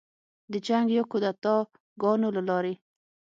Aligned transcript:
د 0.51 0.53
جنګ 0.67 0.87
یا 0.97 1.03
کودتاه 1.11 1.63
ګانو 2.01 2.29
له 2.35 2.41
لارې 2.49 2.73